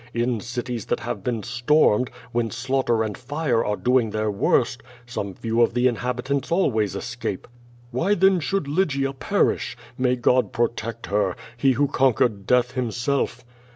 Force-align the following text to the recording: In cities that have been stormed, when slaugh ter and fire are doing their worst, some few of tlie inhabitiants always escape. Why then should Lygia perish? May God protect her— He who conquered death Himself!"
In 0.15 0.39
cities 0.39 0.85
that 0.87 1.01
have 1.01 1.23
been 1.23 1.43
stormed, 1.43 2.09
when 2.31 2.49
slaugh 2.49 2.81
ter 2.87 3.03
and 3.03 3.15
fire 3.15 3.63
are 3.63 3.75
doing 3.75 4.09
their 4.09 4.31
worst, 4.31 4.81
some 5.05 5.35
few 5.35 5.61
of 5.61 5.73
tlie 5.75 5.87
inhabitiants 5.87 6.51
always 6.51 6.95
escape. 6.95 7.47
Why 7.91 8.15
then 8.15 8.39
should 8.39 8.67
Lygia 8.67 9.13
perish? 9.13 9.77
May 9.99 10.15
God 10.15 10.53
protect 10.53 11.05
her— 11.05 11.35
He 11.55 11.73
who 11.73 11.87
conquered 11.87 12.47
death 12.47 12.71
Himself!" 12.71 13.45